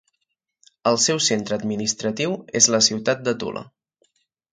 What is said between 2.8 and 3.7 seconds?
ciutat de Tula.